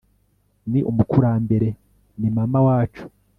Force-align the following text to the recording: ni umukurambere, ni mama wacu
ni 0.71 0.79
umukurambere, 0.91 1.67
ni 2.19 2.29
mama 2.35 2.59
wacu 2.67 3.03